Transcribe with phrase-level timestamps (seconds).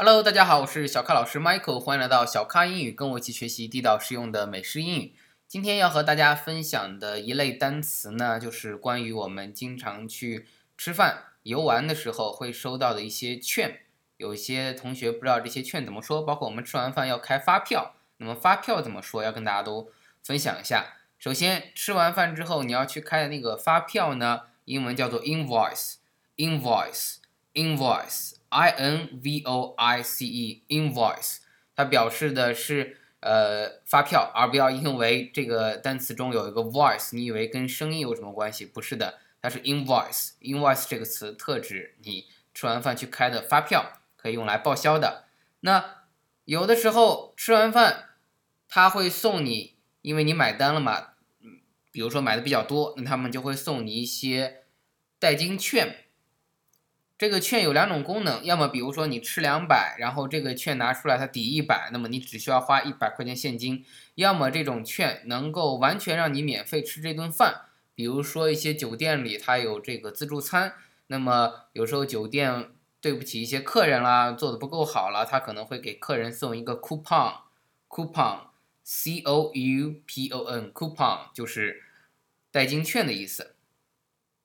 [0.00, 5.16] Hello，大家好，我是小咖老师 Michael，欢迎来到小咖英语，跟我一起学习地道实用的美式英语。
[5.48, 13.80] 今天要和大家分享的一类单词呢，就是关于我们经常去吃饭、游玩的时候会收到的一些券。
[14.18, 19.90] 有些同学不知道这些券怎么说，包括我们吃完饭要开发票，那么发票怎么说，要跟大家都
[20.22, 20.98] 分享一下。
[21.18, 27.16] 首先，吃完饭之后你要去开的那个发票呢，英文叫做 invoice，invoice，invoice。
[27.58, 31.38] Invoice, I N V O I C E, invoice，
[31.74, 38.64] 它表示的是呃发票，而不要因为这个单词中有一个 voice，你以为跟声音有什么关系？
[38.64, 45.24] 不是的，它是 invoice，invoice 这个词特指你吃完饭去开的发票，可以用来报销的。
[45.62, 46.04] 那
[46.44, 48.10] 有的时候吃完饭，
[48.68, 51.08] 他会送你，因为你买单了嘛，
[51.40, 51.58] 嗯，
[51.90, 54.62] 比如说买的比较多，那他们就会送你一些
[55.18, 56.04] 代金券。
[57.18, 63.82] 这个券有两种功能，要么比如说你吃两百，然后这个券拿出来它抵一百，那么你只需要花一百块钱现金；
[64.14, 67.62] 要么这种券能够完全让你免费吃这顿饭，
[67.96, 70.74] 比如说一些酒店里它有这个自助餐，
[71.08, 81.82] 那么有时候酒店对不起一些客人啦，做的不够好了，他可能会给客人送一个 coupon，coupon，c o u p o n，coupon 就是
[82.52, 83.56] 代金券的意思。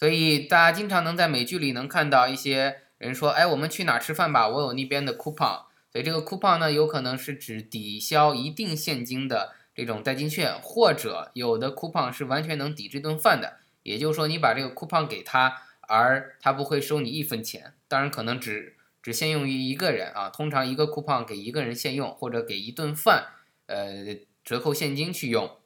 [0.00, 4.48] 所以大家经常能在美剧里能看到一些人说，哎，我们去哪吃饭吧？
[4.48, 5.64] 我有那边的 coupon。
[5.92, 13.58] 所以这个 coupon 呢，有可能是指抵消一定现金的这种代金券，或者有的 coupon 是完全能抵这顿饭的。
[13.82, 17.74] 也就是说，你把这个 coupon 给他，而他不会收你一分钱。
[17.86, 20.30] 当然，可能只只限用于一个人啊。
[20.30, 23.26] 通常一个 coupon 给一个人现用，或者给一顿饭，
[23.66, 25.58] 呃，折扣现金去用。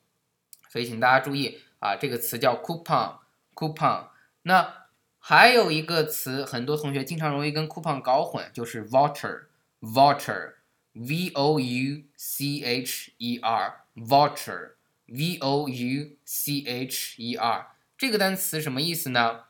[0.69, 4.07] 所以请大家注意啊，这个词叫 coupon，coupon。
[4.47, 19.45] 那还有一个词，很多同学经常容易跟 coupon 搞混，就是 voucher，voucher，v o u c h e r，voucher，v o u c h e r，这个单词什么意思呢？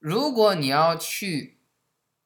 [0.00, 1.60] 如果你要去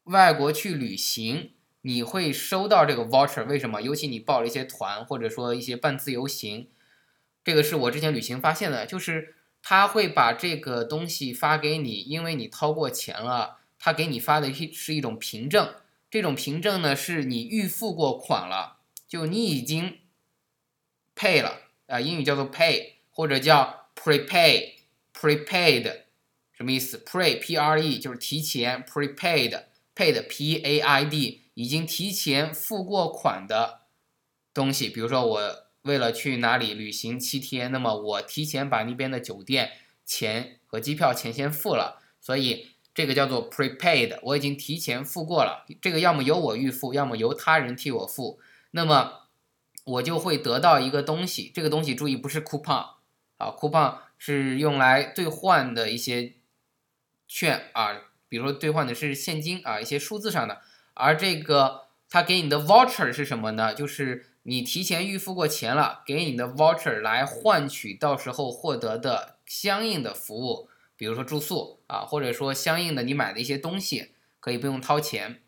[0.04, 1.53] 外国去旅行，
[1.83, 3.83] 你会收到这个 voucher，为什么？
[3.83, 6.71] 尤其你报了一些团，或者说一些半自由行，
[7.44, 9.34] 这个是我之前旅行发现的，就是。
[9.66, 15.76] 他会把这个东西发给你，因为你掏过钱了，他给你发的是一种凭证。
[16.10, 20.00] 这种凭证呢，是你预付过款了，就你已经
[21.16, 26.00] pay 了啊，英语叫做 pay 或者叫 prepay，prepaid
[26.53, 33.80] 什么意思？pre p r e 就是提前，prepaid，paid p a i d 已经提前付过款的
[34.53, 35.63] 东西，比如说我。
[35.84, 39.72] 为了去哪里旅行七天，那么我提前把那边的酒店
[40.05, 45.67] 钱和机票钱先付了，所以这个叫做 prepaid，我已经提前付过了。
[45.83, 48.41] 这个要么由我预付，要么由他人替我付。
[48.71, 49.28] 那么
[49.84, 52.95] 我就会得到一个东西，这个东西注意不是 coupon
[53.37, 56.34] 啊，coupon 是用来兑换的一些
[57.28, 57.93] 券啊，
[58.28, 60.62] 比如说兑换的是现金啊，一些数字上的。
[60.95, 63.75] 而这个他给你的 voucher 是什么呢？
[63.75, 75.41] 就是你提前预付过钱了，给你的 voucher 来换取到时候获得的相应的服务，比如说住宿啊，或者说相应的你买的一些东西可以不用掏钱。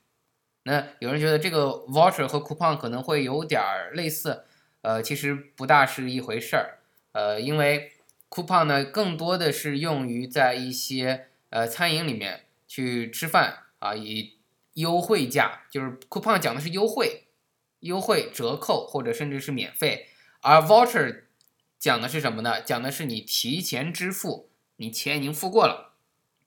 [0.62, 4.47] 那有人觉得这个 voucher 和 coupon 可能会有点儿类似，
[4.81, 6.79] 呃，其实不大是一回事儿。
[7.12, 7.93] 呃，因为
[8.31, 14.39] coupon 呢更多的是用于在一些呃餐饮里面去吃饭啊，以
[14.73, 17.25] 优惠价，就是 coupon 讲的是优惠。
[17.87, 20.09] 优惠折扣或者甚至是免费，
[20.43, 21.23] 而 voucher
[21.79, 22.61] 讲的是什么呢？
[22.61, 25.95] 讲的是你提前支付，你钱已经付过了，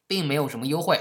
[0.06, 1.00] 并没有什么优惠，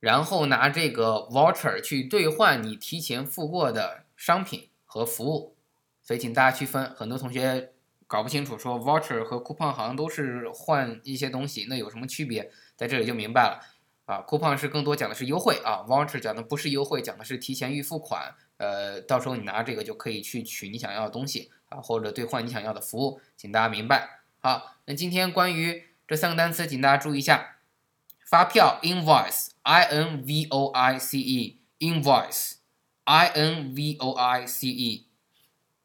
[0.00, 5.56] 然后拿这个 voucher 去兑换你提前付过的商品和服务。
[6.02, 7.72] 所以请大家区分，很多同学
[8.06, 12.50] 搞不清楚，说 voucher 和 coupon 好像都是换一些东西，那有什么区别？
[12.76, 13.60] 在这里就明白了
[14.04, 18.34] 啊，coupon 是更多讲的是优惠啊，voucher 讲的不是优惠，讲的是提前预付款。
[18.56, 24.20] 呃，到时候你拿这个就可以去取你想要的东西啊，或者兑换你想要的服务，请大家明白。
[24.40, 27.56] 好，那今天关于这三个单词，请大家注意一下：
[28.26, 35.06] 发票 （invoice），i n v o i c e；invoice，i n v o i c e；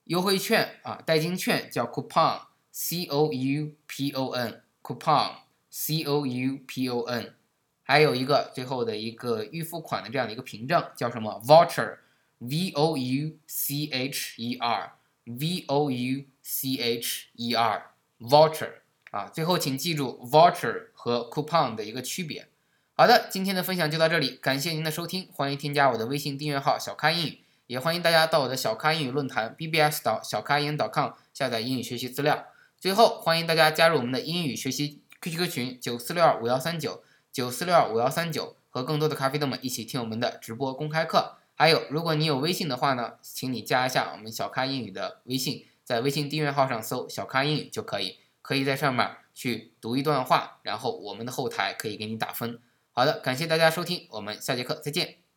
[0.03, 7.35] 优惠券啊，代金券叫 coupon，c o u p o n；coupon，c o u p o n。
[7.83, 11.97] 还有一个最后的一个预付款的这样的一个凭证叫什么？voucher。
[12.39, 18.71] V o u c h e r，v o u c h e r，voucher
[19.11, 22.47] 啊，最后请记住 voucher 和 coupon 的一个区别
[22.95, 32.47] 好的，今天的分享就到这里，感谢您的收听，欢迎添加我的微信订阅号小咖英语，也欢迎大家到我的小咖英语论坛 bbs 岛小咖英 .com 下载英语学习资料。
[32.77, 41.38] 最后，欢迎大家加入我们的英语学习 QQ 群九四六二五幺三九九四六二五幺三九，和更多的咖啡豆们一起听我们的直播公开课。
[41.59, 52.61] 还有，如果你有微信的话呢，请你加一下我们小咖英语的微信，在微信订阅号上搜“小咖英语”就可以，可以在上面去读一段话，然后我们的后台可以给你打分。
[52.93, 55.28] 好的，感谢大家收听，我们下节课再见。